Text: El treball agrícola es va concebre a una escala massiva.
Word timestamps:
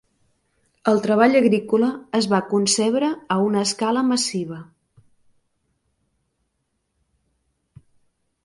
El 0.91 1.01
treball 1.01 1.39
agrícola 1.39 1.89
es 2.21 2.29
va 2.31 2.39
concebre 2.55 3.11
a 3.35 3.39
una 3.49 3.63
escala 3.69 4.05
massiva. 4.09 4.59